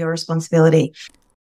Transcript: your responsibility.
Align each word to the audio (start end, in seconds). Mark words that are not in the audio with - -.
your 0.00 0.10
responsibility. 0.10 0.92